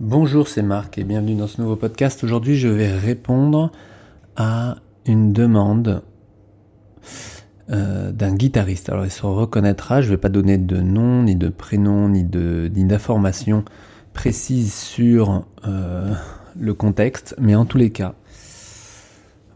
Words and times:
Bonjour, 0.00 0.48
c'est 0.48 0.62
Marc 0.62 0.98
et 0.98 1.04
bienvenue 1.04 1.36
dans 1.36 1.46
ce 1.46 1.60
nouveau 1.60 1.76
podcast. 1.76 2.24
Aujourd'hui, 2.24 2.56
je 2.56 2.66
vais 2.66 2.90
répondre 2.90 3.70
à 4.34 4.78
une 5.06 5.32
demande 5.32 6.02
euh, 7.70 8.10
d'un 8.10 8.34
guitariste. 8.34 8.88
Alors, 8.88 9.04
il 9.04 9.12
se 9.12 9.24
reconnaîtra, 9.24 10.02
je 10.02 10.08
ne 10.08 10.10
vais 10.14 10.20
pas 10.20 10.30
donner 10.30 10.58
de 10.58 10.80
nom, 10.80 11.22
ni 11.22 11.36
de 11.36 11.48
prénom, 11.48 12.08
ni 12.08 12.24
d'informations 12.24 13.64
précises 14.14 14.74
sur 14.74 15.44
euh, 15.64 16.12
le 16.58 16.74
contexte, 16.74 17.36
mais 17.38 17.54
en 17.54 17.64
tous 17.64 17.78
les 17.78 17.90
cas, 17.90 18.16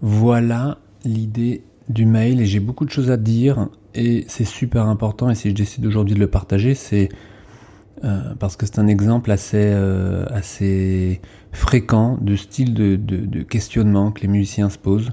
voilà 0.02 0.78
l'idée 1.04 1.64
du 1.88 2.06
mail. 2.06 2.40
Et 2.40 2.46
j'ai 2.46 2.60
beaucoup 2.60 2.84
de 2.84 2.90
choses 2.90 3.10
à 3.10 3.16
dire. 3.16 3.70
Et 3.96 4.24
c'est 4.28 4.44
super 4.44 4.86
important. 4.86 5.30
Et 5.30 5.34
si 5.34 5.50
je 5.50 5.54
décide 5.56 5.84
aujourd'hui 5.84 6.14
de 6.14 6.20
le 6.20 6.28
partager, 6.28 6.76
c'est 6.76 7.08
euh, 8.04 8.34
parce 8.38 8.56
que 8.56 8.66
c'est 8.66 8.78
un 8.78 8.86
exemple 8.86 9.30
assez, 9.30 9.56
euh, 9.56 10.24
assez 10.30 11.20
fréquent 11.52 12.18
de 12.20 12.36
style 12.36 12.74
de, 12.74 12.96
de, 12.96 13.42
questionnement 13.42 14.12
que 14.12 14.20
les 14.20 14.28
musiciens 14.28 14.70
se 14.70 14.78
posent. 14.78 15.10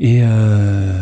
Et 0.00 0.20
euh, 0.22 0.92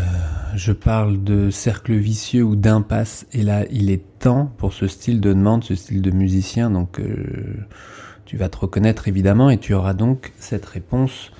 je 0.55 0.73
parle 0.73 1.23
de 1.23 1.51
cercle 1.51 1.95
vicieux 1.95 2.43
ou 2.43 2.57
d'impasse. 2.57 3.27
Et 3.33 3.43
là, 3.43 3.65
il 3.71 3.91
est 3.91 4.03
temps 4.19 4.53
pour 4.59 4.73
ce 4.73 4.87
style 4.87 5.21
de 5.21 5.33
demande, 5.33 5.65
ce 5.65 5.75
style 5.75 6.03
de 6.03 6.11
musicien. 6.11 6.71
Donc, 6.71 7.01
tu 8.25 8.37
vas 8.37 8.49
te 8.49 8.59
reconnaître 8.59 9.09
évidemment 9.09 9.51
et 9.51 9.59
tu 9.59 9.75
auras 9.75 9.95
donc 9.95 10.33
cette 10.39 10.67
réponse 10.67 11.31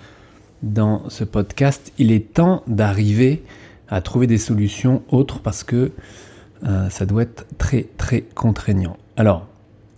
dans 0.63 1.09
ce 1.09 1.25
podcast. 1.25 1.93
Il 1.99 2.13
est 2.13 2.33
temps 2.35 2.63
d'arriver 2.67 3.43
à 3.89 4.01
trouver 4.01 4.27
des 4.27 4.39
solutions 4.39 5.03
autres 5.11 5.41
parce 5.41 5.65
que 5.65 5.93
euh, 6.67 6.89
ça 6.91 7.07
doit 7.07 7.23
être 7.23 7.47
très 7.59 7.87
très 7.97 8.23
contraignant. 8.23 8.97
Alors, 9.17 9.47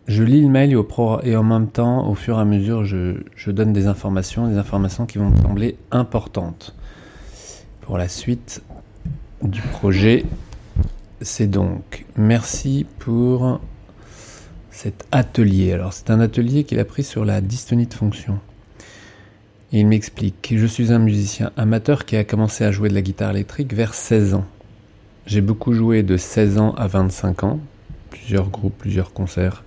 je 0.06 0.22
lis 0.22 0.42
le 0.42 0.48
mail 0.48 0.76
et, 1.22 1.36
en 1.36 1.42
même 1.42 1.68
temps, 1.68 2.08
au 2.08 2.14
fur 2.14 2.38
et 2.38 2.40
à 2.40 2.44
mesure, 2.44 2.84
je, 2.84 3.22
je, 3.36 3.50
donne 3.50 3.72
des 3.72 3.86
informations, 3.86 4.48
des 4.48 4.58
informations 4.58 5.06
qui 5.06 5.18
vont 5.18 5.30
me 5.30 5.36
sembler 5.36 5.76
importantes. 5.90 6.74
Pour 7.80 7.96
la 7.98 8.08
suite 8.08 8.62
du 9.42 9.62
projet, 9.62 10.24
c'est 11.20 11.46
donc 11.46 12.04
merci 12.16 12.86
pour 12.98 13.60
cet 14.70 15.06
atelier. 15.12 15.72
Alors, 15.72 15.92
c'est 15.92 16.10
un 16.10 16.20
atelier 16.20 16.64
qu'il 16.64 16.78
a 16.80 16.84
pris 16.84 17.04
sur 17.04 17.24
la 17.24 17.40
dystonie 17.40 17.86
de 17.86 17.94
fonction. 17.94 18.38
Et 19.72 19.80
il 19.80 19.86
m'explique 19.86 20.54
Je 20.56 20.66
suis 20.66 20.92
un 20.92 20.98
musicien 20.98 21.50
amateur 21.56 22.04
qui 22.04 22.16
a 22.16 22.24
commencé 22.24 22.64
à 22.64 22.72
jouer 22.72 22.88
de 22.88 22.94
la 22.94 23.02
guitare 23.02 23.30
électrique 23.30 23.72
vers 23.72 23.94
16 23.94 24.34
ans. 24.34 24.44
J'ai 25.26 25.40
beaucoup 25.40 25.72
joué 25.72 26.02
de 26.02 26.16
16 26.18 26.58
ans 26.58 26.74
à 26.74 26.86
25 26.86 27.44
ans, 27.44 27.60
plusieurs 28.10 28.50
groupes, 28.50 28.76
plusieurs 28.76 29.12
concerts. 29.14 29.64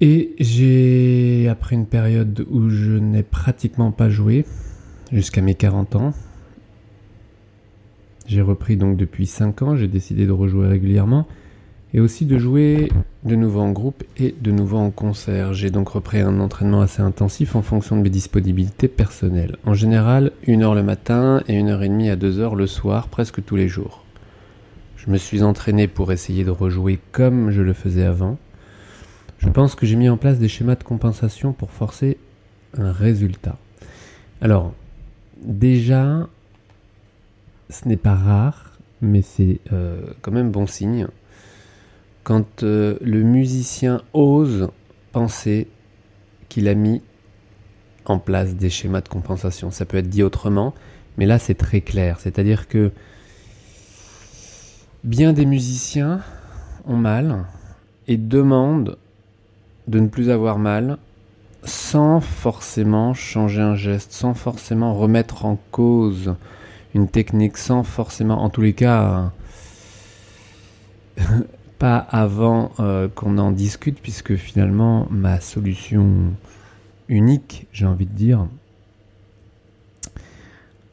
Et 0.00 0.34
j'ai, 0.38 1.46
après 1.50 1.74
une 1.74 1.86
période 1.86 2.46
où 2.50 2.70
je 2.70 2.92
n'ai 2.92 3.22
pratiquement 3.22 3.92
pas 3.92 4.08
joué, 4.08 4.46
jusqu'à 5.12 5.42
mes 5.42 5.54
40 5.54 5.96
ans, 5.96 6.14
j'ai 8.26 8.40
repris 8.40 8.76
donc 8.76 8.96
depuis 8.96 9.26
5 9.26 9.62
ans, 9.62 9.76
j'ai 9.76 9.88
décidé 9.88 10.26
de 10.26 10.32
rejouer 10.32 10.66
régulièrement 10.66 11.26
et 11.96 12.00
aussi 12.00 12.26
de 12.26 12.36
jouer 12.36 12.92
de 13.24 13.36
nouveau 13.36 13.60
en 13.60 13.72
groupe 13.72 14.04
et 14.18 14.34
de 14.38 14.50
nouveau 14.50 14.76
en 14.76 14.90
concert. 14.90 15.54
J'ai 15.54 15.70
donc 15.70 15.88
repris 15.88 16.20
un 16.20 16.40
entraînement 16.40 16.82
assez 16.82 17.00
intensif 17.00 17.56
en 17.56 17.62
fonction 17.62 17.96
de 17.96 18.02
mes 18.02 18.10
disponibilités 18.10 18.86
personnelles. 18.86 19.56
En 19.64 19.72
général, 19.72 20.32
une 20.46 20.62
heure 20.62 20.74
le 20.74 20.82
matin 20.82 21.42
et 21.48 21.54
une 21.54 21.70
heure 21.70 21.82
et 21.82 21.88
demie 21.88 22.10
à 22.10 22.16
deux 22.16 22.38
heures 22.38 22.54
le 22.54 22.66
soir, 22.66 23.08
presque 23.08 23.42
tous 23.42 23.56
les 23.56 23.66
jours. 23.66 24.04
Je 24.98 25.10
me 25.10 25.16
suis 25.16 25.42
entraîné 25.42 25.88
pour 25.88 26.12
essayer 26.12 26.44
de 26.44 26.50
rejouer 26.50 27.00
comme 27.12 27.50
je 27.50 27.62
le 27.62 27.72
faisais 27.72 28.04
avant. 28.04 28.36
Je 29.38 29.48
pense 29.48 29.74
que 29.74 29.86
j'ai 29.86 29.96
mis 29.96 30.10
en 30.10 30.18
place 30.18 30.38
des 30.38 30.48
schémas 30.48 30.74
de 30.74 30.84
compensation 30.84 31.54
pour 31.54 31.70
forcer 31.70 32.18
un 32.76 32.92
résultat. 32.92 33.56
Alors, 34.42 34.74
déjà, 35.42 36.28
ce 37.70 37.88
n'est 37.88 37.96
pas 37.96 38.14
rare, 38.14 38.72
mais 39.00 39.22
c'est 39.22 39.60
euh, 39.72 40.02
quand 40.20 40.32
même 40.32 40.50
bon 40.50 40.66
signe 40.66 41.06
quand 42.26 42.64
euh, 42.64 42.98
le 43.02 43.22
musicien 43.22 44.02
ose 44.12 44.68
penser 45.12 45.68
qu'il 46.48 46.66
a 46.66 46.74
mis 46.74 47.00
en 48.04 48.18
place 48.18 48.56
des 48.56 48.68
schémas 48.68 49.00
de 49.00 49.08
compensation. 49.08 49.70
Ça 49.70 49.84
peut 49.84 49.98
être 49.98 50.08
dit 50.08 50.24
autrement, 50.24 50.74
mais 51.18 51.24
là 51.24 51.38
c'est 51.38 51.54
très 51.54 51.82
clair. 51.82 52.18
C'est-à-dire 52.18 52.66
que 52.66 52.90
bien 55.04 55.32
des 55.32 55.46
musiciens 55.46 56.20
ont 56.84 56.96
mal 56.96 57.44
et 58.08 58.16
demandent 58.16 58.98
de 59.86 60.00
ne 60.00 60.08
plus 60.08 60.28
avoir 60.28 60.58
mal 60.58 60.98
sans 61.62 62.20
forcément 62.20 63.14
changer 63.14 63.60
un 63.60 63.76
geste, 63.76 64.10
sans 64.10 64.34
forcément 64.34 64.94
remettre 64.94 65.44
en 65.44 65.60
cause 65.70 66.34
une 66.92 67.06
technique, 67.06 67.56
sans 67.56 67.84
forcément, 67.84 68.42
en 68.42 68.50
tous 68.50 68.62
les 68.62 68.72
cas, 68.72 69.30
pas 71.78 71.98
avant 71.98 72.72
euh, 72.80 73.08
qu'on 73.08 73.38
en 73.38 73.52
discute, 73.52 74.00
puisque 74.00 74.36
finalement, 74.36 75.06
ma 75.10 75.40
solution 75.40 76.32
unique, 77.08 77.66
j'ai 77.72 77.86
envie 77.86 78.06
de 78.06 78.14
dire, 78.14 78.46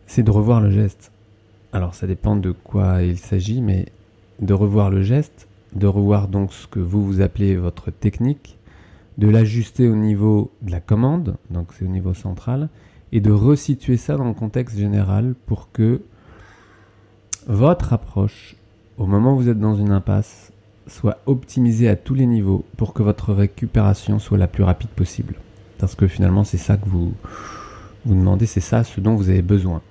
c'est 0.08 0.24
de 0.24 0.32
revoir 0.32 0.62
le 0.62 0.72
geste. 0.72 1.12
Alors 1.72 1.96
ça 1.96 2.06
dépend 2.06 2.36
de 2.36 2.52
quoi 2.52 3.02
il 3.02 3.18
s'agit, 3.18 3.62
mais 3.62 3.88
de 4.40 4.54
revoir 4.54 4.92
le 4.92 5.02
geste, 5.02 5.48
de 5.74 5.88
revoir 5.88 6.28
donc 6.28 6.54
ce 6.54 6.68
que 6.68 6.80
vous 6.80 7.04
vous 7.04 7.22
appelez 7.22 7.56
votre 7.56 7.90
technique, 7.90 8.60
de 9.18 9.28
l'ajuster 9.28 9.88
au 9.88 9.96
niveau 9.96 10.52
de 10.62 10.72
la 10.72 10.80
commande, 10.80 11.36
donc 11.50 11.70
c'est 11.74 11.86
au 11.86 11.90
niveau 11.90 12.14
central, 12.14 12.70
et 13.12 13.22
de 13.22 13.32
resituer 13.32 13.98
ça 13.98 14.18
dans 14.18 14.28
le 14.28 14.34
contexte 14.34 14.78
général 14.78 15.34
pour 15.48 15.72
que 15.72 16.02
votre 17.48 17.94
approche, 17.94 18.56
au 18.98 19.08
moment 19.08 19.34
où 19.34 19.38
vous 19.38 19.50
êtes 19.50 19.60
dans 19.60 19.76
une 19.76 19.92
impasse, 19.92 20.53
soit 20.88 21.20
optimisé 21.26 21.88
à 21.88 21.96
tous 21.96 22.14
les 22.14 22.26
niveaux 22.26 22.66
pour 22.78 22.94
que 22.94 23.04
votre 23.04 23.34
récupération 23.34 24.20
soit 24.20 24.38
la 24.38 24.48
plus 24.48 24.64
rapide 24.64 24.90
possible. 24.90 25.36
Parce 25.78 25.96
que 25.96 26.08
finalement, 26.08 26.44
c'est 26.44 26.58
ça 26.58 26.78
que 26.78 26.88
vous 26.88 27.14
vous 28.06 28.16
demandez, 28.16 28.46
c'est 28.46 28.60
ça 28.60 28.84
ce 28.84 29.00
dont 29.00 29.16
vous 29.16 29.30
avez 29.30 29.42
besoin. 29.42 29.82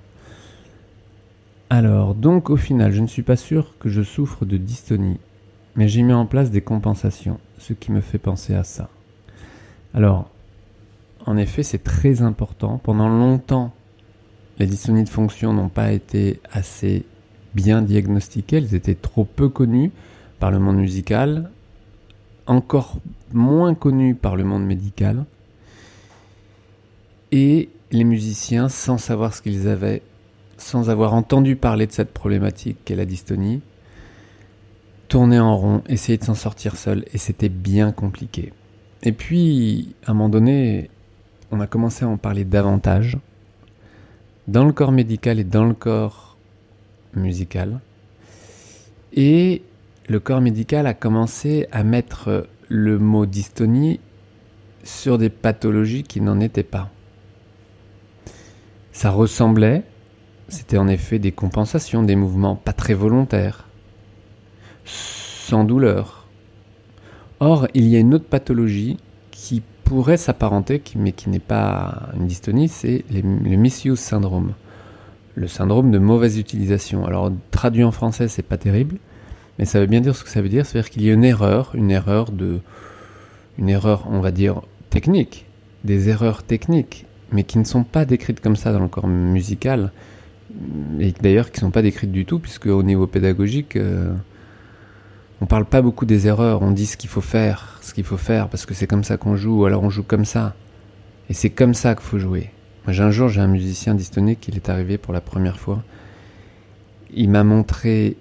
Alors, 1.69 2.13
donc 2.13 2.49
au 2.49 2.57
final, 2.57 2.91
je 2.91 3.01
ne 3.01 3.07
suis 3.07 3.23
pas 3.23 3.35
sûr 3.35 3.73
que 3.79 3.89
je 3.89 4.03
souffre 4.03 4.45
de 4.45 4.57
dystonie, 4.57 5.19
mais 5.75 5.87
j'ai 5.87 6.03
mis 6.03 6.13
en 6.13 6.27
place 6.27 6.51
des 6.51 6.61
compensations, 6.61 7.39
ce 7.57 7.73
qui 7.73 7.91
me 7.91 8.01
fait 8.01 8.19
penser 8.19 8.53
à 8.53 8.63
ça. 8.63 8.89
Alors, 9.95 10.29
en 11.25 11.37
effet, 11.37 11.63
c'est 11.63 11.83
très 11.83 12.21
important. 12.21 12.79
Pendant 12.83 13.09
longtemps, 13.09 13.73
les 14.59 14.67
dystonies 14.67 15.03
de 15.03 15.09
fonction 15.09 15.53
n'ont 15.53 15.69
pas 15.69 15.91
été 15.91 16.39
assez 16.51 17.05
bien 17.55 17.81
diagnostiquées, 17.81 18.57
elles 18.57 18.75
étaient 18.75 18.95
trop 18.95 19.25
peu 19.25 19.49
connues 19.49 19.91
par 20.43 20.51
le 20.51 20.59
monde 20.59 20.75
musical, 20.75 21.49
encore 22.47 22.97
moins 23.31 23.75
connu 23.75 24.13
par 24.13 24.35
le 24.35 24.43
monde 24.43 24.65
médical, 24.65 25.23
et 27.31 27.69
les 27.91 28.03
musiciens, 28.03 28.67
sans 28.67 28.97
savoir 28.97 29.33
ce 29.33 29.41
qu'ils 29.41 29.69
avaient, 29.69 30.01
sans 30.57 30.89
avoir 30.89 31.13
entendu 31.13 31.55
parler 31.55 31.87
de 31.87 31.93
cette 31.93 32.11
problématique 32.11 32.75
qu'est 32.83 32.97
la 32.97 33.05
dystonie, 33.05 33.61
tournaient 35.07 35.39
en 35.39 35.55
rond, 35.55 35.81
essayaient 35.87 36.17
de 36.17 36.25
s'en 36.25 36.35
sortir 36.35 36.75
seuls, 36.75 37.05
et 37.13 37.17
c'était 37.17 37.47
bien 37.47 37.93
compliqué. 37.93 38.51
Et 39.01 39.13
puis, 39.13 39.95
à 40.05 40.11
un 40.11 40.13
moment 40.13 40.27
donné, 40.27 40.89
on 41.51 41.61
a 41.61 41.67
commencé 41.67 42.03
à 42.03 42.09
en 42.09 42.17
parler 42.17 42.43
davantage, 42.43 43.17
dans 44.49 44.65
le 44.65 44.73
corps 44.73 44.91
médical 44.91 45.39
et 45.39 45.45
dans 45.45 45.63
le 45.63 45.73
corps 45.73 46.35
musical, 47.13 47.79
et 49.13 49.61
le 50.07 50.19
corps 50.19 50.41
médical 50.41 50.87
a 50.87 50.93
commencé 50.93 51.67
à 51.71 51.83
mettre 51.83 52.47
le 52.69 52.99
mot 52.99 53.25
dystonie 53.25 53.99
sur 54.83 55.17
des 55.17 55.29
pathologies 55.29 56.03
qui 56.03 56.21
n'en 56.21 56.39
étaient 56.39 56.63
pas. 56.63 56.89
Ça 58.91 59.09
ressemblait, 59.11 59.83
c'était 60.49 60.77
en 60.77 60.87
effet 60.87 61.19
des 61.19 61.31
compensations, 61.31 62.03
des 62.03 62.15
mouvements 62.15 62.55
pas 62.55 62.73
très 62.73 62.93
volontaires, 62.93 63.67
sans 64.85 65.63
douleur. 65.63 66.27
Or, 67.39 67.67
il 67.73 67.87
y 67.87 67.95
a 67.95 67.99
une 67.99 68.13
autre 68.13 68.27
pathologie 68.27 68.97
qui 69.31 69.61
pourrait 69.83 70.17
s'apparenter, 70.17 70.81
mais 70.95 71.11
qui 71.11 71.29
n'est 71.29 71.39
pas 71.39 72.09
une 72.15 72.27
dystonie, 72.27 72.67
c'est 72.67 73.03
le 73.11 73.55
misuse 73.55 73.99
syndrome. 73.99 74.53
Le 75.35 75.47
syndrome 75.47 75.91
de 75.91 75.97
mauvaise 75.97 76.37
utilisation. 76.37 77.05
Alors, 77.05 77.31
traduit 77.51 77.83
en 77.83 77.91
français, 77.91 78.27
c'est 78.27 78.43
pas 78.43 78.57
terrible, 78.57 78.97
mais 79.59 79.65
ça 79.65 79.79
veut 79.79 79.85
bien 79.85 80.01
dire 80.01 80.15
ce 80.15 80.23
que 80.23 80.29
ça 80.29 80.41
veut 80.41 80.49
dire, 80.49 80.65
c'est-à-dire 80.65 80.89
qu'il 80.89 81.03
y 81.03 81.09
a 81.09 81.13
une 81.13 81.23
erreur, 81.23 81.71
une 81.73 81.91
erreur 81.91 82.31
de, 82.31 82.59
une 83.57 83.69
erreur, 83.69 84.07
on 84.09 84.19
va 84.19 84.31
dire, 84.31 84.61
technique, 84.89 85.45
des 85.83 86.09
erreurs 86.09 86.43
techniques, 86.43 87.05
mais 87.31 87.43
qui 87.43 87.57
ne 87.57 87.63
sont 87.63 87.83
pas 87.83 88.05
décrites 88.05 88.39
comme 88.39 88.55
ça 88.55 88.71
dans 88.73 88.79
le 88.79 88.87
corps 88.87 89.07
musical, 89.07 89.91
et 90.99 91.11
d'ailleurs 91.11 91.51
qui 91.51 91.59
ne 91.59 91.67
sont 91.67 91.71
pas 91.71 91.81
décrites 91.81 92.11
du 92.11 92.25
tout, 92.25 92.39
puisque 92.39 92.67
au 92.67 92.83
niveau 92.83 93.07
pédagogique, 93.07 93.75
euh, 93.75 94.13
on 95.41 95.45
parle 95.45 95.65
pas 95.65 95.81
beaucoup 95.81 96.05
des 96.05 96.27
erreurs, 96.27 96.61
on 96.61 96.71
dit 96.71 96.85
ce 96.85 96.95
qu'il 96.95 97.09
faut 97.09 97.21
faire, 97.21 97.77
ce 97.81 97.93
qu'il 97.93 98.03
faut 98.03 98.17
faire, 98.17 98.49
parce 98.49 98.65
que 98.65 98.73
c'est 98.73 98.87
comme 98.87 99.03
ça 99.03 99.17
qu'on 99.17 99.35
joue, 99.35 99.61
ou 99.61 99.65
alors 99.65 99.83
on 99.83 99.89
joue 99.89 100.03
comme 100.03 100.25
ça. 100.25 100.55
Et 101.29 101.33
c'est 101.33 101.49
comme 101.49 101.73
ça 101.73 101.95
qu'il 101.95 102.05
faut 102.05 102.19
jouer. 102.19 102.51
Moi, 102.85 102.93
j'ai 102.93 103.03
un 103.03 103.11
jour, 103.11 103.29
j'ai 103.29 103.41
un 103.41 103.47
musicien 103.47 103.95
dystonique 103.95 104.41
qui 104.41 104.51
est 104.51 104.69
arrivé 104.69 104.97
pour 104.97 105.13
la 105.13 105.21
première 105.21 105.59
fois. 105.59 105.83
Il 107.13 107.29
m'a 107.29 107.43
montré, 107.43 108.17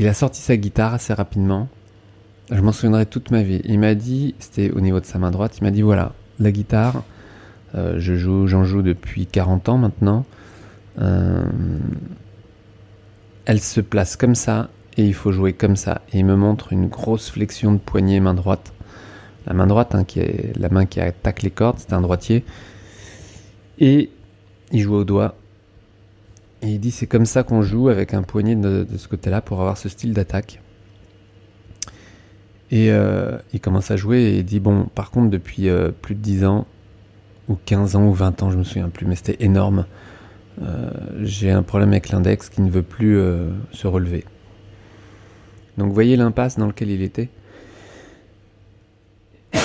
il 0.00 0.08
a 0.08 0.14
sorti 0.14 0.40
sa 0.40 0.56
guitare 0.56 0.94
assez 0.94 1.12
rapidement. 1.12 1.68
Je 2.50 2.62
m'en 2.62 2.72
souviendrai 2.72 3.04
toute 3.04 3.30
ma 3.30 3.42
vie. 3.42 3.60
Il 3.66 3.78
m'a 3.78 3.94
dit, 3.94 4.34
c'était 4.38 4.70
au 4.70 4.80
niveau 4.80 4.98
de 4.98 5.04
sa 5.04 5.18
main 5.18 5.30
droite, 5.30 5.58
il 5.58 5.64
m'a 5.64 5.70
dit 5.70 5.82
voilà, 5.82 6.14
la 6.38 6.50
guitare, 6.50 7.02
euh, 7.74 7.96
je 7.98 8.14
joue, 8.14 8.46
j'en 8.46 8.64
joue 8.64 8.80
depuis 8.80 9.26
40 9.26 9.68
ans 9.68 9.76
maintenant. 9.76 10.24
Euh, 11.02 11.44
elle 13.44 13.60
se 13.60 13.82
place 13.82 14.16
comme 14.16 14.34
ça 14.34 14.70
et 14.96 15.04
il 15.04 15.12
faut 15.12 15.32
jouer 15.32 15.52
comme 15.52 15.76
ça. 15.76 16.00
Et 16.14 16.20
il 16.20 16.24
me 16.24 16.34
montre 16.34 16.72
une 16.72 16.88
grosse 16.88 17.30
flexion 17.30 17.72
de 17.72 17.78
poignet 17.78 18.20
main 18.20 18.32
droite. 18.32 18.72
La 19.46 19.52
main 19.52 19.66
droite, 19.66 19.94
hein, 19.94 20.04
qui 20.04 20.20
est 20.20 20.58
la 20.58 20.70
main 20.70 20.86
qui 20.86 21.00
attaque 21.00 21.42
les 21.42 21.50
cordes, 21.50 21.76
c'est 21.78 21.92
un 21.92 22.00
droitier. 22.00 22.42
Et 23.78 24.10
il 24.72 24.80
joue 24.80 24.94
au 24.94 25.04
doigt. 25.04 25.34
Et 26.62 26.68
il 26.68 26.80
dit 26.80 26.90
c'est 26.90 27.06
comme 27.06 27.26
ça 27.26 27.42
qu'on 27.42 27.62
joue 27.62 27.88
avec 27.88 28.14
un 28.14 28.22
poignet 28.22 28.54
de, 28.56 28.86
ce 28.96 29.08
côté-là 29.08 29.40
pour 29.40 29.60
avoir 29.60 29.78
ce 29.78 29.88
style 29.88 30.12
d'attaque. 30.12 30.60
Et 32.70 32.92
euh, 32.92 33.36
il 33.52 33.60
commence 33.60 33.90
à 33.90 33.96
jouer 33.96 34.22
et 34.22 34.38
il 34.38 34.44
dit 34.44 34.60
bon, 34.60 34.84
par 34.94 35.10
contre, 35.10 35.30
depuis 35.30 35.68
euh, 35.68 35.90
plus 35.90 36.14
de 36.14 36.20
10 36.20 36.44
ans, 36.44 36.66
ou 37.48 37.56
15 37.64 37.96
ans, 37.96 38.06
ou 38.06 38.12
20 38.12 38.42
ans, 38.42 38.50
je 38.50 38.58
me 38.58 38.64
souviens 38.64 38.88
plus, 38.88 39.06
mais 39.06 39.16
c'était 39.16 39.42
énorme. 39.42 39.86
Euh, 40.62 40.90
j'ai 41.22 41.50
un 41.50 41.62
problème 41.62 41.90
avec 41.90 42.10
l'index 42.10 42.48
qui 42.48 42.60
ne 42.62 42.70
veut 42.70 42.82
plus 42.82 43.18
se 43.72 43.86
relever. 43.86 44.24
Donc 45.78 45.92
voyez 45.92 46.16
l'impasse 46.16 46.58
dans 46.58 46.66
laquelle 46.66 46.90
il 46.90 47.02
était 47.02 47.30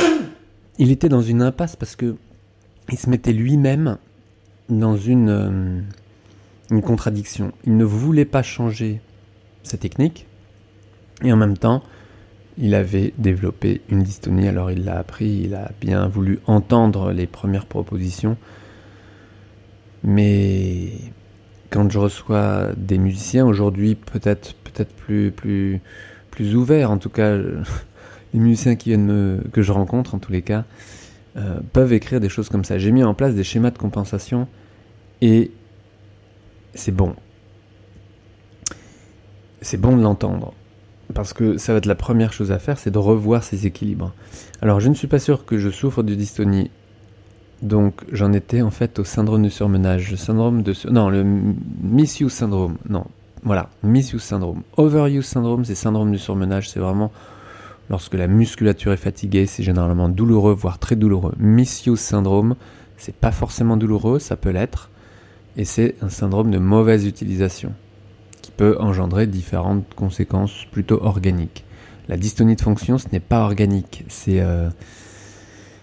Il 0.80 0.92
était 0.92 1.10
dans 1.10 1.22
une 1.22 1.42
impasse 1.42 1.76
parce 1.76 1.96
que 1.96 2.16
il 2.90 2.98
se 2.98 3.10
mettait 3.10 3.34
lui-même 3.34 3.98
dans 4.70 4.96
une, 4.96 5.86
une 6.72 6.82
contradiction. 6.82 7.52
Il 7.66 7.78
ne 7.78 7.86
voulait 7.86 8.26
pas 8.26 8.44
changer 8.44 9.02
sa 9.64 9.78
technique, 9.78 10.28
et 11.24 11.32
en 11.32 11.38
même 11.38 11.58
temps, 11.58 11.84
il 12.58 12.74
avait 12.76 13.14
développé 13.18 13.82
une 13.90 14.04
dystonie, 14.04 14.48
alors 14.48 14.72
il 14.72 14.86
l'a 14.86 14.98
appris, 14.98 15.42
il 15.46 15.56
a 15.56 15.72
bien 15.82 16.08
voulu 16.08 16.40
entendre 16.48 17.12
les 17.12 17.28
premières 17.28 17.66
propositions, 17.66 18.38
mais 20.04 20.92
quand 21.70 21.90
je 21.92 22.00
reçois 22.00 22.70
des 22.78 22.98
musiciens 22.98 23.46
aujourd'hui, 23.46 23.96
peut-être 23.96 24.56
plus 24.96 25.32
plus 25.32 26.56
ouverts, 26.56 26.92
en 26.92 26.98
tout 26.98 27.10
cas 27.10 27.38
les 28.34 28.40
musiciens 28.40 28.76
qui 28.76 28.92
que 29.52 29.62
je 29.62 29.72
rencontre 29.72 30.16
en 30.16 30.20
tous 30.20 30.32
les 30.32 30.42
cas, 30.42 30.66
euh, 31.38 31.60
peuvent 31.74 31.94
écrire 31.94 32.22
des 32.22 32.30
choses 32.30 32.50
comme 32.50 32.64
ça. 32.64 32.78
J'ai 32.78 32.92
mis 32.92 33.04
en 33.04 33.14
place 33.14 33.36
des 33.36 33.44
schémas 33.44 33.72
de 33.72 33.78
compensation 33.78 34.48
et 35.22 35.52
c'est 36.76 36.92
bon. 36.92 37.16
C'est 39.62 39.78
bon 39.78 39.98
de 39.98 40.04
l'entendre. 40.04 40.54
Parce 41.14 41.34
que 41.34 41.58
ça 41.58 41.72
va 41.72 41.80
être 41.80 41.86
la 41.86 41.96
première 41.96 42.34
chose 42.34 42.52
à 42.52 42.60
faire, 42.60 42.78
c'est 42.78 42.92
de 42.92 42.98
revoir 42.98 43.44
ces 43.44 43.66
équilibres. 43.66 44.14
Alors 44.62 44.80
je 44.80 44.90
ne 44.90 44.94
suis 44.94 45.08
pas 45.08 45.20
sûr 45.20 45.46
que 45.46 45.58
je 45.58 45.70
souffre 45.70 46.04
de 46.04 46.14
dystonie. 46.14 46.70
Donc 47.62 48.02
j'en 48.12 48.34
étais 48.34 48.62
en 48.62 48.72
fait 48.72 49.00
au 49.00 49.04
syndrome 49.04 49.44
du 49.44 49.50
surmenage. 49.50 50.12
Le 50.12 50.18
syndrome 50.18 50.62
de... 50.62 50.74
Non, 50.90 51.10
le 51.10 51.24
misuse 51.82 52.34
syndrome. 52.34 52.78
Non, 52.90 53.06
voilà, 53.44 53.70
misuse 53.84 54.22
syndrome. 54.22 54.64
Overuse 54.78 55.26
syndrome, 55.26 55.66
c'est 55.66 55.76
syndrome 55.76 56.12
du 56.12 56.20
surmenage. 56.20 56.70
C'est 56.70 56.80
vraiment 56.80 57.12
Lorsque 57.90 58.16
la 58.16 58.28
musculature 58.28 58.94
est 58.94 58.98
fatiguée, 58.98 59.46
c'est 59.46 59.64
généralement 59.64 60.10
douloureux, 60.10 60.54
voire 60.54 60.80
très 60.80 60.96
douloureux. 60.96 61.34
Misuse 61.38 62.00
syndrome, 62.00 62.56
c'est 62.98 63.16
pas 63.16 63.32
forcément 63.32 63.78
douloureux, 63.78 64.18
ça 64.18 64.36
peut 64.36 64.50
l'être, 64.50 64.90
et 65.58 65.66
c'est 65.66 65.96
un 66.02 66.10
syndrome 66.10 66.52
de 66.52 66.60
mauvaise 66.60 67.06
utilisation 67.06 67.74
qui 68.42 68.52
peut 68.52 68.78
engendrer 68.80 69.28
différentes 69.28 69.94
conséquences 69.96 70.66
plutôt 70.72 71.02
organiques. 71.02 71.64
La 72.08 72.18
dystonie 72.18 72.56
de 72.56 72.62
fonction, 72.62 72.98
ce 72.98 73.08
n'est 73.12 73.20
pas 73.20 73.42
organique, 73.42 74.06
c'est 74.08 74.40
euh, 74.42 74.70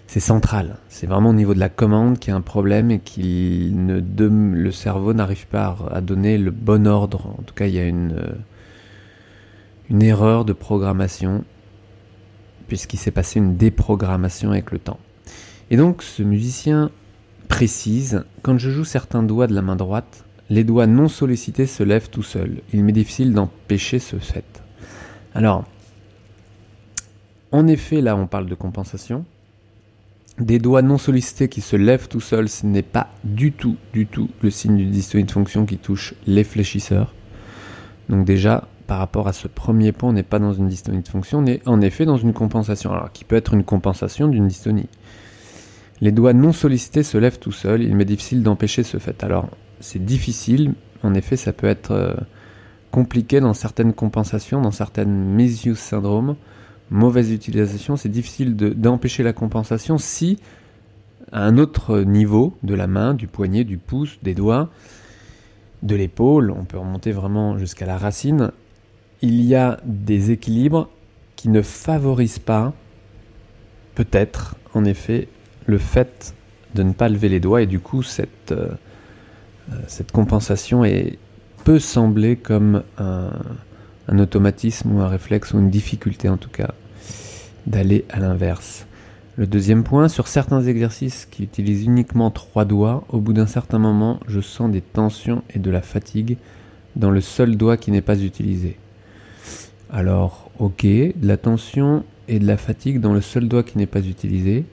central. 0.06 0.76
C'est 0.88 1.06
vraiment 1.06 1.30
au 1.30 1.34
niveau 1.34 1.54
de 1.54 1.58
la 1.58 1.68
commande 1.68 2.18
qu'il 2.18 2.30
y 2.30 2.34
a 2.34 2.36
un 2.36 2.42
problème 2.42 2.90
et 2.90 2.98
qu'il 2.98 3.86
ne 3.86 3.98
le 3.98 4.70
cerveau 4.70 5.14
n'arrive 5.14 5.46
pas 5.46 5.76
à 5.90 6.00
donner 6.00 6.38
le 6.38 6.50
bon 6.50 6.86
ordre. 6.86 7.34
En 7.38 7.42
tout 7.42 7.54
cas, 7.54 7.66
il 7.66 7.74
y 7.74 7.78
a 7.78 7.86
une 7.86 8.12
euh, 8.12 8.32
une 9.90 10.02
erreur 10.02 10.44
de 10.44 10.52
programmation 10.52 11.44
puisqu'il 12.66 12.96
s'est 12.96 13.10
passé 13.10 13.38
une 13.38 13.56
déprogrammation 13.56 14.50
avec 14.50 14.70
le 14.70 14.78
temps. 14.78 14.98
Et 15.70 15.76
donc 15.76 16.02
ce 16.02 16.22
musicien 16.22 16.90
précise, 17.52 18.24
quand 18.40 18.56
je 18.56 18.70
joue 18.70 18.84
certains 18.84 19.22
doigts 19.22 19.46
de 19.46 19.54
la 19.54 19.60
main 19.60 19.76
droite, 19.76 20.24
les 20.48 20.64
doigts 20.64 20.86
non 20.86 21.08
sollicités 21.08 21.66
se 21.66 21.82
lèvent 21.82 22.08
tout 22.08 22.22
seuls. 22.22 22.62
Il 22.72 22.82
m'est 22.82 22.92
difficile 22.92 23.34
d'empêcher 23.34 23.98
ce 23.98 24.16
fait. 24.16 24.62
Alors, 25.34 25.66
en 27.50 27.66
effet, 27.66 28.00
là 28.00 28.16
on 28.16 28.26
parle 28.26 28.46
de 28.46 28.54
compensation. 28.54 29.26
Des 30.38 30.58
doigts 30.58 30.80
non 30.80 30.96
sollicités 30.96 31.50
qui 31.50 31.60
se 31.60 31.76
lèvent 31.76 32.08
tout 32.08 32.22
seuls, 32.22 32.48
ce 32.48 32.64
n'est 32.64 32.80
pas 32.80 33.10
du 33.22 33.52
tout, 33.52 33.76
du 33.92 34.06
tout 34.06 34.30
le 34.40 34.48
signe 34.48 34.78
d'une 34.78 34.90
dystonie 34.90 35.24
de 35.24 35.30
fonction 35.30 35.66
qui 35.66 35.76
touche 35.76 36.14
les 36.26 36.44
fléchisseurs. 36.44 37.12
Donc 38.08 38.24
déjà, 38.24 38.66
par 38.86 38.96
rapport 38.96 39.28
à 39.28 39.34
ce 39.34 39.46
premier 39.46 39.92
point, 39.92 40.08
on 40.08 40.14
n'est 40.14 40.22
pas 40.22 40.38
dans 40.38 40.54
une 40.54 40.68
dystonie 40.68 41.02
de 41.02 41.08
fonction, 41.08 41.40
on 41.40 41.46
est 41.46 41.60
en 41.68 41.82
effet 41.82 42.06
dans 42.06 42.16
une 42.16 42.32
compensation, 42.32 42.92
alors 42.92 43.12
qui 43.12 43.24
peut 43.24 43.36
être 43.36 43.52
une 43.52 43.64
compensation 43.64 44.26
d'une 44.26 44.48
dystonie? 44.48 44.88
Les 46.02 46.10
doigts 46.10 46.32
non 46.32 46.52
sollicités 46.52 47.04
se 47.04 47.16
lèvent 47.16 47.38
tout 47.38 47.52
seuls, 47.52 47.80
il 47.80 47.94
m'est 47.94 48.04
difficile 48.04 48.42
d'empêcher 48.42 48.82
ce 48.82 48.98
fait. 48.98 49.22
Alors, 49.22 49.48
c'est 49.78 50.04
difficile, 50.04 50.74
en 51.04 51.14
effet, 51.14 51.36
ça 51.36 51.52
peut 51.52 51.68
être 51.68 51.92
euh, 51.92 52.14
compliqué 52.90 53.38
dans 53.38 53.54
certaines 53.54 53.92
compensations, 53.92 54.60
dans 54.60 54.72
certaines 54.72 55.14
misuse 55.14 55.78
syndrome, 55.78 56.34
mauvaise 56.90 57.30
utilisation, 57.30 57.96
c'est 57.96 58.08
difficile 58.08 58.56
d'empêcher 58.56 59.22
la 59.22 59.32
compensation 59.32 59.96
si, 59.96 60.40
à 61.30 61.44
un 61.44 61.56
autre 61.56 62.00
niveau 62.00 62.58
de 62.64 62.74
la 62.74 62.88
main, 62.88 63.14
du 63.14 63.28
poignet, 63.28 63.62
du 63.62 63.78
pouce, 63.78 64.18
des 64.24 64.34
doigts, 64.34 64.70
de 65.84 65.94
l'épaule, 65.94 66.50
on 66.50 66.64
peut 66.64 66.78
remonter 66.78 67.12
vraiment 67.12 67.58
jusqu'à 67.58 67.86
la 67.86 67.96
racine, 67.96 68.50
il 69.20 69.40
y 69.42 69.54
a 69.54 69.78
des 69.84 70.32
équilibres 70.32 70.88
qui 71.36 71.48
ne 71.48 71.62
favorisent 71.62 72.40
pas, 72.40 72.72
peut-être, 73.94 74.56
en 74.74 74.84
effet, 74.84 75.28
le 75.66 75.78
fait 75.78 76.34
de 76.74 76.82
ne 76.82 76.92
pas 76.92 77.08
lever 77.08 77.28
les 77.28 77.40
doigts 77.40 77.62
et 77.62 77.66
du 77.66 77.80
coup 77.80 78.02
cette, 78.02 78.52
euh, 78.52 78.68
euh, 79.72 80.04
compensation 80.12 80.84
peut 81.64 81.78
sembler 81.78 82.36
comme 82.36 82.82
un, 82.98 83.30
automatisme 84.18 84.92
ou 84.92 85.00
un 85.00 85.08
réflexe 85.08 85.54
ou 85.54 85.58
une 85.58 85.70
difficulté 85.70 86.28
en 86.28 86.36
tout 86.36 86.50
cas 86.50 86.72
d'aller 87.66 88.04
à 88.10 88.18
l'inverse. 88.18 88.86
Le 89.36 89.46
deuxième 89.46 89.82
point, 89.82 90.08
sur 90.08 90.28
certains 90.28 90.62
exercices 90.62 91.26
qui 91.30 91.44
utilisent 91.44 91.84
uniquement 91.84 92.30
trois 92.30 92.66
doigts, 92.66 93.04
au 93.08 93.18
bout 93.18 93.32
d'un 93.32 93.46
certain 93.46 93.78
moment, 93.78 94.20
je 94.28 94.40
sens 94.40 94.70
des 94.70 94.82
tensions 94.82 95.42
et 95.54 95.58
de 95.58 95.70
la 95.70 95.80
fatigue 95.80 96.36
dans 96.96 97.10
le 97.10 97.22
seul 97.22 97.56
doigt 97.56 97.78
qui 97.78 97.90
n'est 97.90 98.02
pas 98.02 98.20
utilisé. 98.20 98.76
Alors, 99.90 100.50
ok, 100.58 100.84
de 100.84 101.12
la 101.22 101.36
tension 101.36 102.04
et 102.28 102.38
de 102.38 102.46
la 102.46 102.56
fatigue 102.56 103.00
dans 103.00 103.14
le 103.14 103.20
seul 103.20 103.48
doigt 103.48 103.62
qui 103.62 103.78
n'est 103.78 103.86
pas 103.86 104.00
utilisé. 104.00 104.64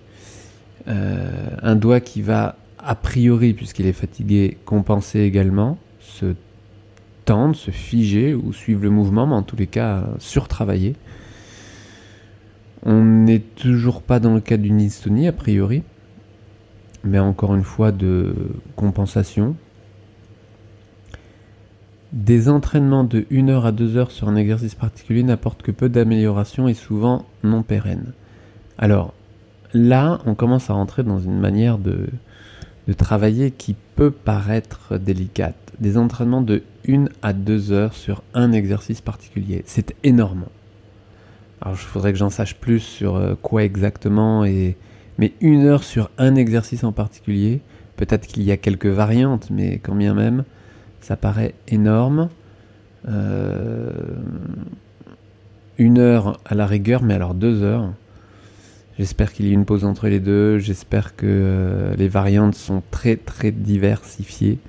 Euh, 0.89 1.50
un 1.62 1.75
doigt 1.75 2.00
qui 2.00 2.22
va, 2.22 2.55
a 2.79 2.96
priori, 2.96 3.53
puisqu'il 3.53 3.86
est 3.86 3.93
fatigué, 3.93 4.58
compenser 4.65 5.19
également, 5.22 5.77
se 6.00 6.34
tendre, 7.25 7.55
se 7.55 7.72
figer 7.72 8.34
ou 8.34 8.53
suivre 8.53 8.81
le 8.84 8.89
mouvement, 8.89 9.27
mais 9.27 9.36
en 9.36 9.43
tous 9.43 9.55
les 9.55 9.67
cas, 9.67 10.08
surtravailler. 10.17 10.96
On 12.84 13.03
n'est 13.03 13.39
toujours 13.39 14.01
pas 14.01 14.19
dans 14.19 14.34
le 14.34 14.41
cas 14.41 14.58
d'une 14.58 14.77
dystonie, 14.77 15.27
a 15.27 15.31
priori, 15.31 15.84
mais 17.03 17.19
encore 17.19 17.53
une 17.53 17.63
fois 17.63 17.91
de 17.91 18.34
compensation, 18.75 19.55
des 22.13 22.50
entraînements 22.50 23.03
de 23.03 23.25
1 23.31 23.50
heure 23.50 23.65
à 23.65 23.72
2 23.72 23.98
heures 23.98 24.12
sur 24.12 24.27
un 24.29 24.36
exercice 24.36 24.74
particulier 24.74 25.22
n'apportent 25.22 25.62
que 25.62 25.72
peu 25.72 25.89
d'amélioration 25.89 26.67
et 26.67 26.74
souvent 26.74 27.25
non 27.43 27.62
pérennes. 27.62 28.13
Alors, 28.79 29.13
là, 29.73 30.19
on 30.25 30.35
commence 30.35 30.69
à 30.69 30.73
rentrer 30.73 31.03
dans 31.03 31.19
une 31.19 31.39
manière 31.39 31.77
de, 31.77 32.07
travailler 32.97 33.51
qui 33.51 33.75
peut 33.95 34.09
paraître 34.09 34.97
délicate. 34.97 35.55
Des 35.79 35.97
entraînements 35.97 36.41
de 36.41 36.63
1 36.88 37.05
à 37.21 37.33
2 37.33 37.71
heures 37.71 37.93
sur 37.93 38.23
un 38.33 38.51
exercice 38.51 38.99
particulier. 38.99 39.63
C'est 39.67 39.95
énorme. 40.03 40.45
Alors, 41.61 41.75
il 41.75 41.85
faudrait 41.85 42.11
que 42.11 42.17
j'en 42.17 42.31
sache 42.31 42.55
plus 42.55 42.79
sur 42.79 43.15
euh, 43.15 43.35
quoi 43.39 43.63
exactement, 43.63 44.41
mais 44.41 45.33
une 45.41 45.65
heure 45.65 45.83
sur 45.83 46.09
un 46.17 46.35
exercice 46.35 46.83
en 46.83 46.91
particulier, 46.91 47.61
peut-être 47.95 48.25
qu'il 48.25 48.43
y 48.43 48.51
a 48.51 48.57
quelques 48.57 48.88
variantes, 48.88 49.49
mais 49.51 49.77
quand 49.77 49.93
bien 49.93 50.13
même, 50.13 50.43
ça 51.01 51.15
paraît 51.15 51.53
énorme. 51.67 52.29
Euh, 53.07 53.91
une 55.77 55.97
heure 55.97 56.39
à 56.45 56.55
la 56.55 56.65
rigueur, 56.65 57.03
mais 57.03 57.13
alors 57.13 57.33
deux 57.33 57.63
heures. 57.63 57.93
J'espère 59.00 59.32
qu'il 59.32 59.48
y 59.48 59.51
a 59.51 59.53
une 59.53 59.63
pause 59.63 59.86
entre 59.86 60.10
les 60.10 60.20
deux. 60.20 60.60
J'espère 60.60 61.15
que 61.15 61.25
euh, 61.25 61.96
les 61.96 62.10
variantes 62.10 62.56
sont 62.56 62.84
très 62.91 63.15
très 63.15 63.50
diversifiées. 63.50 64.60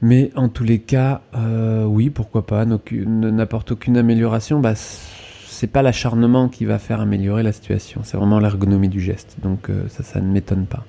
Mais 0.00 0.30
en 0.34 0.48
tous 0.48 0.64
les 0.64 0.78
cas, 0.78 1.20
euh, 1.36 1.84
oui, 1.84 2.08
pourquoi 2.08 2.46
pas. 2.46 2.64
N'apporte 2.64 3.72
aucune 3.72 3.98
amélioration. 3.98 4.60
Bah, 4.60 4.72
c'est 4.74 5.66
pas 5.66 5.82
l'acharnement 5.82 6.48
qui 6.48 6.64
va 6.64 6.78
faire 6.78 7.02
améliorer 7.02 7.42
la 7.42 7.52
situation. 7.52 8.00
C'est 8.02 8.16
vraiment 8.16 8.40
l'ergonomie 8.40 8.88
du 8.88 9.00
geste. 9.00 9.36
Donc 9.42 9.68
euh, 9.68 9.86
ça, 9.88 10.02
ça 10.02 10.22
ne 10.22 10.32
m'étonne 10.32 10.64
pas. 10.64 10.86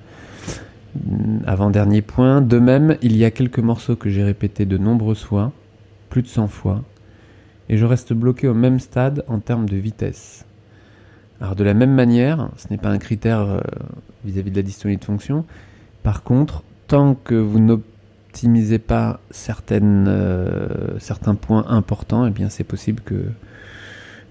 Avant-dernier 1.46 2.04
point. 2.04 2.40
De 2.40 2.58
même, 2.58 2.96
il 3.02 3.18
y 3.18 3.26
a 3.26 3.32
quelques 3.32 3.60
morceaux 3.60 3.98
que 3.98 4.10
j'ai 4.10 4.24
répétés 4.24 4.66
de 4.66 4.78
nombreuses 4.78 5.24
fois, 5.24 5.52
plus 6.10 6.22
de 6.22 6.28
100 6.28 6.48
fois, 6.48 6.84
et 7.68 7.76
je 7.76 7.84
reste 7.84 8.14
bloqué 8.14 8.48
au 8.48 8.54
même 8.54 8.80
stade 8.80 9.26
en 9.28 9.40
termes 9.40 9.68
de 9.68 9.76
vitesse. 9.76 10.46
Alors 11.42 11.56
de 11.56 11.64
la 11.64 11.74
même 11.74 11.94
manière, 11.94 12.50
ce 12.58 12.68
n'est 12.70 12.78
pas 12.78 12.90
un 12.90 12.98
critère 12.98 13.42
euh, 13.42 13.60
vis-à-vis 14.24 14.52
de 14.52 14.56
la 14.56 14.62
dystonie 14.62 14.98
de 14.98 15.04
fonction. 15.04 15.46
Par 16.04 16.24
contre, 16.24 16.64
tant 16.88 17.16
que 17.16 17.36
vous 17.36 17.60
n'optimisez 17.60 18.80
pas 18.80 19.20
certaines, 19.32 20.06
euh, 20.08 20.98
certains 21.00 21.36
points 21.36 21.66
importants, 21.68 22.26
eh 22.26 22.32
bien 22.32 22.50
c'est 22.50 22.64
possible 22.64 23.02
que, 23.04 23.26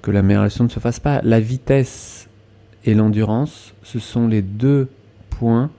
que 0.03 0.11
l'amélioration 0.11 0.65
ne 0.65 0.71
se 0.71 0.81
fasse 0.81 1.01
pas. 1.01 1.21
La 1.23 1.41
vitesse 1.41 2.29
et 2.85 2.95
l'endurance, 2.95 3.75
ce 3.83 3.99
sont 3.99 4.27
les 4.27 4.43
deux 4.43 4.89
points 5.31 5.71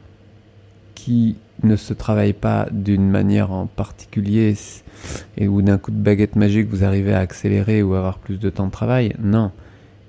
qui 0.93 1.37
ne 1.63 1.75
se 1.75 1.93
travaillent 1.93 2.33
pas 2.33 2.67
d'une 2.71 3.09
manière 3.09 3.51
en 3.51 3.65
particulier 3.65 4.55
et 5.37 5.47
où 5.47 5.61
d'un 5.61 5.77
coup 5.77 5.91
de 5.91 5.97
baguette 5.97 6.35
magique 6.35 6.67
vous 6.69 6.83
arrivez 6.83 7.13
à 7.13 7.19
accélérer 7.19 7.81
ou 7.81 7.95
avoir 7.95 8.19
plus 8.19 8.39
de 8.39 8.49
temps 8.49 8.67
de 8.67 8.71
travail. 8.71 9.13
Non 9.19 9.51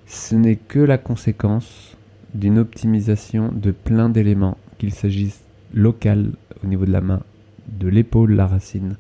ce 0.07 0.35
n'est 0.35 0.57
que 0.57 0.79
la 0.79 0.99
conséquence 0.99 1.97
d'une 2.35 2.59
optimisation 2.59 3.51
de 3.53 3.71
plein 3.71 4.09
d'éléments, 4.09 4.59
qu'il 4.79 4.93
s'agisse 4.93 5.41
local 5.75 6.31
au 6.63 6.67
niveau 6.67 6.87
de 6.87 6.93
la 6.93 7.01
main, 7.01 7.21
de 7.69 7.89
l'épaule, 7.89 8.33
la 8.33 8.47
racine, 8.47 8.97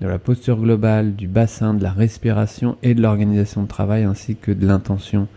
de 0.00 0.06
la 0.06 0.18
posture 0.18 0.60
globale, 0.60 1.14
du 1.14 1.28
bassin, 1.28 1.74
de 1.74 1.82
la 1.82 1.92
respiration 1.92 2.76
et 2.82 2.94
de 2.94 3.02
l'organisation 3.02 3.62
de 3.62 3.68
travail, 3.68 4.04
ainsi 4.04 4.36
que 4.36 4.50
de 4.50 4.66
l'intention 4.66 5.28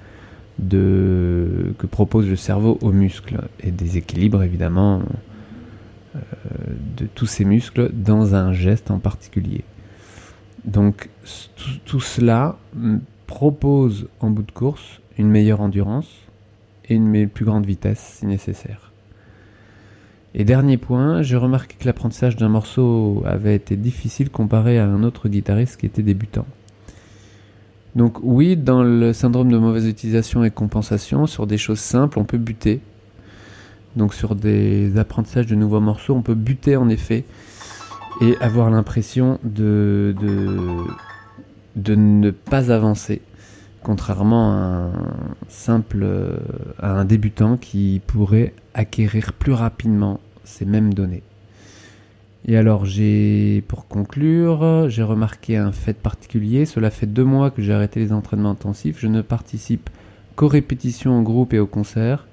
que 0.60 1.86
propose 1.89 2.27
le 2.27 2.36
cerveau 2.36 2.80
aux 2.82 2.92
muscles 2.92 3.42
et 3.60 3.72
des 3.72 3.98
équilibres 3.98 4.42
évidemment 4.42 5.04
euh, 6.16 6.20
de 6.98 7.06
tous 7.06 7.27
ces 7.27 7.46
muscles 7.46 7.92
dans 7.94 8.34
un 8.34 8.54
geste 8.54 8.89
en 8.89 8.98
particulier. 8.98 9.63
Donc 10.66 11.10
tout 11.86 12.00
cela 12.00 12.58
propose 13.28 14.08
en 14.20 14.32
bout 14.32 14.44
de 14.44 14.52
course 14.52 15.02
une 15.18 15.30
meilleure 15.30 15.62
endurance 15.62 16.10
et 16.90 16.96
une 16.96 17.30
plus 17.30 17.46
grande 17.46 17.66
vitesse 17.66 18.18
si 18.20 18.26
nécessaire. 18.26 18.92
Et 20.34 20.44
dernier 20.44 20.78
point, 20.78 21.22
j'ai 21.22 21.36
remarqué 21.36 21.76
que 21.80 21.86
l'apprentissage 21.86 22.36
d'un 22.36 22.50
morceau 22.50 23.24
avait 23.26 23.56
été 23.56 23.76
difficile 23.76 24.30
comparé 24.30 24.80
à 24.80 24.86
un 24.86 25.04
autre 25.04 25.30
guitariste 25.30 25.78
qui 25.78 25.86
était 25.86 26.04
débutant. 26.04 26.46
Donc 27.96 28.20
oui, 28.22 28.56
dans 28.56 28.84
le 28.84 29.14
syndrome 29.14 29.52
de 29.52 29.58
mauvaise 29.58 29.88
utilisation 29.88 30.44
et 30.44 30.52
compensation, 30.52 31.26
sur 31.26 31.48
des 31.48 31.58
choses 31.58 31.80
simples, 31.80 32.20
on 32.20 32.24
peut 32.24 32.38
buter. 32.38 32.82
Donc 33.96 34.14
sur 34.14 34.36
des 34.36 34.98
apprentissages 35.00 35.48
de 35.48 35.56
nouveaux 35.56 35.80
morceaux, 35.80 36.14
on 36.14 36.22
peut 36.22 36.36
buter 36.36 36.76
en 36.76 36.90
effet 36.90 37.26
et 38.22 38.38
avoir 38.40 38.70
l'impression 38.70 39.40
de, 39.44 40.16
de, 40.22 40.86
de 41.78 41.96
ne 41.96 42.32
pas 42.32 42.72
avancer, 42.72 43.22
contrairement 43.84 44.52
à 44.52 44.56
un 44.56 44.92
simple 45.48 46.06
à 46.80 46.92
un 46.92 47.06
débutant 47.06 47.56
qui 47.56 48.02
pourrait 48.06 48.54
acquérir 48.74 49.34
plus 49.34 49.54
rapidement 49.54 50.20
ces 50.44 50.66
mêmes 50.66 50.94
données. 50.94 51.24
Et 52.46 52.58
alors 52.58 52.86
j'ai, 52.86 53.64
pour 53.68 53.88
conclure, 53.88 54.90
j'ai 54.90 55.04
remarqué 55.04 55.58
un 55.58 55.72
fait 55.72 55.98
particulier. 55.98 56.66
Cela 56.66 56.90
fait 56.90 57.06
deux 57.06 57.26
mois 57.26 57.52
que 57.52 57.62
j'ai 57.62 57.74
arrêté 57.74 58.00
les 58.00 58.14
entraînements 58.14 58.52
intensifs. 58.52 59.00
Je 59.00 59.08
ne 59.08 59.22
participe 59.22 59.90
qu'aux 60.36 60.48
répétitions 60.48 61.12
en 61.12 61.22
groupe 61.22 61.54
et 61.54 61.60
aux 61.60 61.68
concerts, 61.68 62.26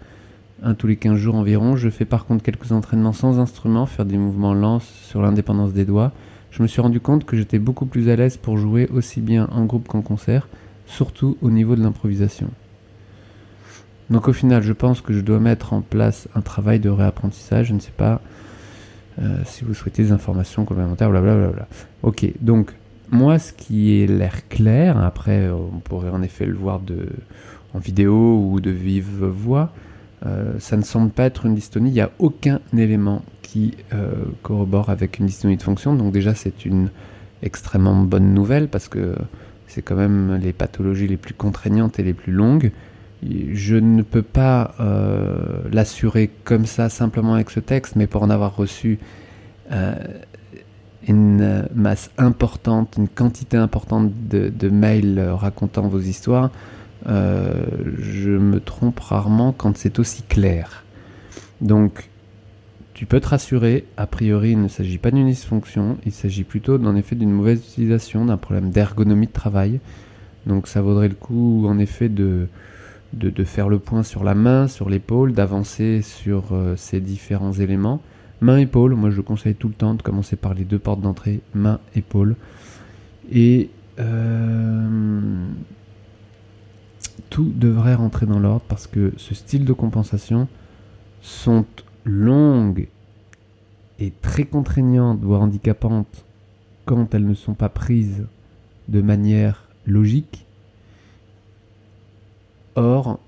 un 0.62 0.74
tous 0.74 0.86
les 0.86 0.96
15 0.96 1.16
jours 1.16 1.34
environ. 1.34 1.76
Je 1.76 1.90
fais 1.90 2.04
par 2.04 2.26
contre 2.26 2.44
quelques 2.44 2.70
entraînements 2.70 3.12
sans 3.12 3.40
instrument, 3.40 3.86
faire 3.86 4.04
des 4.04 4.16
mouvements 4.16 4.54
lents 4.54 4.80
sur 4.80 5.20
l'indépendance 5.20 5.72
des 5.72 5.84
doigts 5.84 6.12
je 6.54 6.62
me 6.62 6.68
suis 6.68 6.80
rendu 6.80 7.00
compte 7.00 7.24
que 7.24 7.36
j'étais 7.36 7.58
beaucoup 7.58 7.84
plus 7.84 8.08
à 8.08 8.16
l'aise 8.16 8.36
pour 8.36 8.58
jouer 8.58 8.88
aussi 8.94 9.20
bien 9.20 9.48
en 9.50 9.64
groupe 9.64 9.88
qu'en 9.88 10.02
concert, 10.02 10.46
surtout 10.86 11.36
au 11.42 11.50
niveau 11.50 11.74
de 11.74 11.82
l'improvisation. 11.82 12.48
Donc 14.08 14.28
au 14.28 14.32
final, 14.32 14.62
je 14.62 14.72
pense 14.72 15.00
que 15.00 15.12
je 15.12 15.20
dois 15.20 15.40
mettre 15.40 15.72
en 15.72 15.80
place 15.80 16.28
un 16.36 16.42
travail 16.42 16.78
de 16.78 16.88
réapprentissage. 16.88 17.66
Je 17.68 17.74
ne 17.74 17.80
sais 17.80 17.94
pas 17.96 18.20
euh, 19.20 19.38
si 19.44 19.64
vous 19.64 19.74
souhaitez 19.74 20.04
des 20.04 20.12
informations 20.12 20.64
complémentaires, 20.64 21.10
blablabla. 21.10 21.66
Ok, 22.04 22.24
donc 22.40 22.72
moi, 23.10 23.40
ce 23.40 23.52
qui 23.52 24.00
est 24.00 24.06
l'air 24.06 24.46
clair, 24.48 24.96
après 24.98 25.50
on 25.50 25.80
pourrait 25.80 26.10
en 26.10 26.22
effet 26.22 26.46
le 26.46 26.54
voir 26.54 26.78
de, 26.78 27.08
en 27.74 27.80
vidéo 27.80 28.38
ou 28.38 28.60
de 28.60 28.70
vive 28.70 29.24
voix, 29.24 29.72
euh, 30.26 30.54
ça 30.58 30.76
ne 30.76 30.82
semble 30.82 31.10
pas 31.10 31.24
être 31.24 31.46
une 31.46 31.54
dystonie. 31.54 31.90
Il 31.90 31.94
n'y 31.94 32.00
a 32.00 32.10
aucun 32.18 32.60
élément 32.76 33.22
qui 33.42 33.74
euh, 33.92 34.10
corrobore 34.42 34.88
avec 34.88 35.18
une 35.18 35.26
dystonie 35.26 35.56
de 35.56 35.62
fonction. 35.62 35.94
Donc 35.94 36.12
déjà, 36.12 36.34
c'est 36.34 36.64
une 36.64 36.90
extrêmement 37.42 37.96
bonne 37.96 38.32
nouvelle 38.32 38.68
parce 38.68 38.88
que 38.88 39.14
c'est 39.66 39.82
quand 39.82 39.96
même 39.96 40.36
les 40.36 40.52
pathologies 40.52 41.08
les 41.08 41.18
plus 41.18 41.34
contraignantes 41.34 41.98
et 41.98 42.02
les 42.02 42.14
plus 42.14 42.32
longues. 42.32 42.72
Je 43.22 43.76
ne 43.76 44.02
peux 44.02 44.22
pas 44.22 44.74
euh, 44.80 45.36
l'assurer 45.72 46.30
comme 46.44 46.66
ça 46.66 46.88
simplement 46.88 47.34
avec 47.34 47.50
ce 47.50 47.60
texte, 47.60 47.96
mais 47.96 48.06
pour 48.06 48.22
en 48.22 48.30
avoir 48.30 48.56
reçu 48.56 48.98
une 51.08 51.66
masse 51.74 52.10
importante, 52.18 52.96
une 52.98 53.08
quantité 53.08 53.56
importante 53.56 54.12
de 54.28 54.68
mails 54.68 55.18
racontant 55.20 55.88
vos 55.88 56.00
histoires, 56.00 56.50
euh, 57.06 57.64
je 57.98 58.30
me 58.30 58.60
trompe 58.60 58.98
rarement 59.00 59.52
quand 59.52 59.76
c'est 59.76 59.98
aussi 59.98 60.22
clair. 60.22 60.84
Donc, 61.60 62.08
tu 62.94 63.06
peux 63.06 63.20
te 63.20 63.28
rassurer, 63.28 63.86
a 63.96 64.06
priori, 64.06 64.52
il 64.52 64.62
ne 64.62 64.68
s'agit 64.68 64.98
pas 64.98 65.10
d'une 65.10 65.28
dysfonction, 65.28 65.98
il 66.06 66.12
s'agit 66.12 66.44
plutôt 66.44 66.78
d'un 66.78 66.94
effet 66.96 67.16
d'une 67.16 67.32
mauvaise 67.32 67.58
utilisation, 67.58 68.24
d'un 68.24 68.36
problème 68.36 68.70
d'ergonomie 68.70 69.26
de 69.26 69.32
travail. 69.32 69.80
Donc, 70.46 70.68
ça 70.68 70.80
vaudrait 70.82 71.08
le 71.08 71.14
coup, 71.14 71.66
en 71.66 71.78
effet, 71.78 72.08
de, 72.08 72.48
faire 73.44 73.68
le 73.68 73.78
point 73.78 74.02
sur 74.02 74.24
la 74.24 74.34
main, 74.34 74.68
sur 74.68 74.88
l'épaule, 74.88 75.32
d'avancer 75.32 76.02
sur 76.02 76.52
euh, 76.52 76.74
ces 76.76 77.00
différents 77.00 77.52
éléments. 77.52 78.00
Main-épaule, 78.40 78.94
moi 78.94 79.10
je 79.10 79.20
conseille 79.20 79.54
tout 79.54 79.68
le 79.68 79.74
temps 79.74 79.94
de 79.94 80.02
commencer 80.02 80.36
par 80.36 80.54
les 80.54 80.64
deux 80.64 80.78
portes 80.78 81.00
d'entrée, 81.00 81.40
main-épaule. 81.54 82.36
Et 83.32 83.70
euh, 83.98 85.46
tout 87.30 87.52
devrait 87.54 87.94
rentrer 87.94 88.26
dans 88.26 88.38
l'ordre 88.38 88.64
parce 88.68 88.86
que 88.86 89.12
ce 89.16 89.34
style 89.34 89.64
de 89.64 89.72
compensation 89.72 90.48
sont 91.22 91.64
longues 92.04 92.88
et 93.98 94.12
très 94.22 94.44
contraignantes, 94.44 95.20
voire 95.22 95.42
handicapantes, 95.42 96.24
quand 96.84 97.14
elles 97.14 97.26
ne 97.26 97.34
sont 97.34 97.54
pas 97.54 97.68
prises 97.68 98.26
de 98.88 99.00
manière 99.00 99.68
logique. 99.86 100.46
Or, 102.74 103.20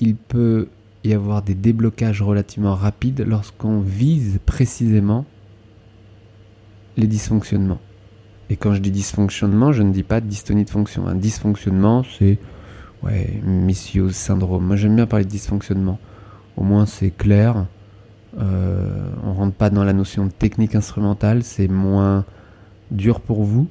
il 0.00 0.16
peut 0.16 0.68
y 1.04 1.14
avoir 1.14 1.42
des 1.42 1.54
déblocages 1.54 2.20
relativement 2.20 2.74
rapides 2.74 3.24
lorsqu'on 3.26 3.80
vise 3.80 4.38
précisément 4.44 5.24
les 6.96 7.06
dysfonctionnements. 7.06 7.80
Et 8.50 8.56
quand 8.56 8.74
je 8.74 8.80
dis 8.80 8.90
dysfonctionnement, 8.90 9.72
je 9.72 9.82
ne 9.82 9.92
dis 9.92 10.02
pas 10.02 10.20
dystonie 10.20 10.64
de 10.64 10.70
fonction. 10.70 11.06
Un 11.06 11.14
dysfonctionnement, 11.14 12.02
c'est 12.18 12.38
Ouais, 13.02 13.40
misuse 13.44 14.14
syndrome. 14.14 14.66
Moi 14.66 14.76
j'aime 14.76 14.96
bien 14.96 15.06
parler 15.06 15.24
de 15.24 15.30
dysfonctionnement. 15.30 15.98
Au 16.56 16.62
moins 16.62 16.86
c'est 16.86 17.10
clair. 17.10 17.66
Euh, 18.38 19.10
on 19.24 19.32
rentre 19.32 19.54
pas 19.54 19.70
dans 19.70 19.84
la 19.84 19.92
notion 19.92 20.26
de 20.26 20.30
technique 20.30 20.74
instrumentale, 20.74 21.42
c'est 21.42 21.68
moins 21.68 22.24
dur 22.90 23.20
pour 23.20 23.42
vous. 23.42 23.68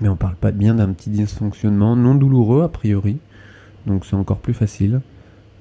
Mais 0.00 0.08
on 0.08 0.16
parle 0.16 0.36
pas 0.36 0.52
bien 0.52 0.74
d'un 0.74 0.92
petit 0.92 1.10
dysfonctionnement 1.10 1.96
non 1.96 2.14
douloureux 2.14 2.62
a 2.62 2.68
priori. 2.68 3.18
Donc 3.86 4.04
c'est 4.04 4.16
encore 4.16 4.38
plus 4.38 4.54
facile. 4.54 5.00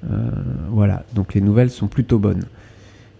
Euh, 0.10 0.30
voilà, 0.70 1.04
donc 1.16 1.34
les 1.34 1.42
nouvelles 1.42 1.72
sont 1.72 1.88
plutôt 1.88 2.20
bonnes. 2.20 2.46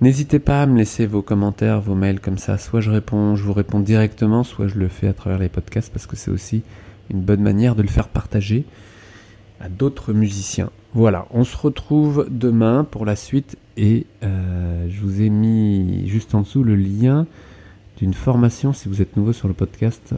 N'hésitez 0.02 0.40
pas 0.40 0.62
à 0.62 0.66
me 0.66 0.78
laisser 0.78 1.06
vos 1.06 1.22
commentaires, 1.22 1.82
vos 1.82 1.96
mails 1.96 2.22
comme 2.22 2.38
ça. 2.38 2.58
Soit 2.58 2.80
je 2.80 2.90
réponds, 2.90 3.36
je 3.36 3.44
vous 3.44 3.54
réponds 3.54 3.82
directement, 3.82 4.44
soit 4.44 4.68
je 4.68 4.78
le 4.78 4.88
fais 4.88 5.08
à 5.08 5.14
travers 5.14 5.40
les 5.40 5.50
podcasts 5.50 5.92
parce 5.92 6.06
que 6.06 6.16
c'est 6.16 6.32
aussi 6.32 6.64
une 7.10 7.22
bonne 7.22 7.42
manière 7.42 7.76
de 7.76 7.82
le 7.82 7.90
faire 7.90 8.08
partager 8.08 8.66
d'autres 9.68 10.14
musiciens. 10.14 10.70
Voilà, 10.94 11.28
on 11.32 11.44
se 11.44 11.58
retrouve 11.58 12.28
demain 12.32 12.84
pour 12.90 13.06
la 13.06 13.16
suite 13.16 13.58
et 13.78 14.06
euh, 14.24 14.88
je 14.90 15.02
vous 15.02 15.22
ai 15.22 15.30
mis 15.30 16.08
juste 16.08 16.34
en 16.34 16.42
dessous 16.42 16.64
le 16.64 16.76
lien 16.76 17.28
d'une 17.98 18.14
formation 18.14 18.74
si 18.74 18.88
vous 18.88 19.02
êtes 19.02 19.18
nouveau 19.18 19.34
sur 19.34 19.48
le 19.48 19.54
podcast 19.54 20.16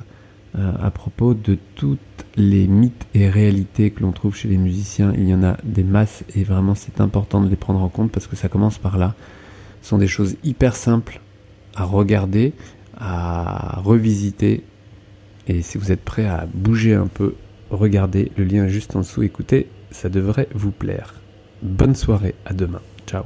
euh, 0.57 0.71
à 0.81 0.91
propos 0.91 1.33
de 1.33 1.57
toutes 1.75 1.99
les 2.35 2.67
mythes 2.67 3.07
et 3.13 3.29
réalités 3.29 3.91
que 3.91 4.01
l'on 4.01 4.11
trouve 4.11 4.35
chez 4.35 4.47
les 4.47 4.57
musiciens. 4.57 5.13
Il 5.17 5.27
y 5.27 5.33
en 5.33 5.43
a 5.43 5.57
des 5.63 5.83
masses 5.83 6.23
et 6.35 6.43
vraiment 6.43 6.75
c'est 6.75 7.01
important 7.01 7.41
de 7.41 7.49
les 7.49 7.55
prendre 7.55 7.81
en 7.81 7.89
compte 7.89 8.11
parce 8.11 8.27
que 8.27 8.35
ça 8.35 8.49
commence 8.49 8.77
par 8.77 8.97
là. 8.97 9.15
Ce 9.81 9.89
sont 9.89 9.97
des 9.97 10.07
choses 10.07 10.35
hyper 10.43 10.75
simples 10.75 11.21
à 11.75 11.85
regarder, 11.85 12.53
à 12.97 13.79
revisiter. 13.83 14.63
Et 15.47 15.61
si 15.61 15.77
vous 15.77 15.91
êtes 15.91 16.03
prêt 16.03 16.27
à 16.27 16.47
bouger 16.53 16.93
un 16.93 17.07
peu, 17.07 17.35
regardez 17.71 18.31
le 18.37 18.43
lien 18.43 18.67
juste 18.67 18.95
en 18.95 18.99
dessous, 18.99 19.23
écoutez, 19.23 19.67
ça 19.91 20.09
devrait 20.09 20.47
vous 20.53 20.71
plaire. 20.71 21.15
Bonne 21.61 21.95
soirée, 21.95 22.35
à 22.45 22.53
demain. 22.53 22.81
Ciao 23.07 23.23